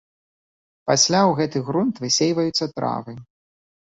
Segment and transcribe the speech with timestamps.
[0.91, 3.13] Пасля ў гэты грунт высейваюцца травы.